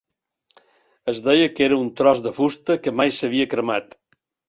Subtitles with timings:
[1.13, 3.99] Es deia que era un tros de fusta que mai s'havia cremat.